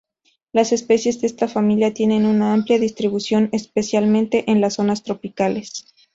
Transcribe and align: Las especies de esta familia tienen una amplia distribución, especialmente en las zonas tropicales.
Las 0.51 0.71
especies 0.71 1.21
de 1.21 1.27
esta 1.27 1.47
familia 1.47 1.93
tienen 1.93 2.25
una 2.25 2.53
amplia 2.53 2.79
distribución, 2.79 3.49
especialmente 3.51 4.49
en 4.49 4.59
las 4.59 4.73
zonas 4.73 5.03
tropicales. 5.03 5.85